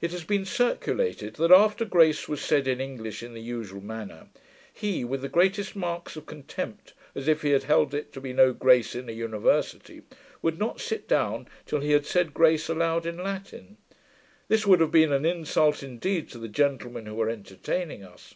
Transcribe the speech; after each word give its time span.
It 0.00 0.10
has 0.10 0.24
been 0.24 0.44
circulated, 0.44 1.34
that, 1.34 1.52
after 1.52 1.84
grace 1.84 2.28
was 2.28 2.40
said 2.40 2.66
in 2.66 2.80
English, 2.80 3.22
in 3.22 3.32
the 3.32 3.40
usual 3.40 3.80
manner, 3.80 4.26
he 4.74 5.04
with 5.04 5.22
the 5.22 5.28
greatest 5.28 5.76
marks 5.76 6.16
of 6.16 6.26
contempt, 6.26 6.94
as 7.14 7.28
if 7.28 7.42
he 7.42 7.50
had 7.50 7.62
held 7.62 7.94
it 7.94 8.12
to 8.14 8.20
be 8.20 8.32
no 8.32 8.52
grace 8.52 8.96
in 8.96 9.08
an 9.08 9.16
university, 9.16 10.02
would 10.42 10.58
not 10.58 10.80
sit 10.80 11.06
down 11.06 11.46
till 11.64 11.78
he 11.78 11.92
had 11.92 12.06
said 12.06 12.34
grace 12.34 12.68
aloud 12.68 13.06
in 13.06 13.18
Latin. 13.22 13.76
This 14.48 14.66
would 14.66 14.80
have 14.80 14.90
been 14.90 15.12
an 15.12 15.24
insult 15.24 15.84
indeed 15.84 16.28
to 16.30 16.38
the 16.38 16.48
gentlemen 16.48 17.06
who 17.06 17.14
were 17.14 17.30
entertaining 17.30 18.02
us. 18.02 18.34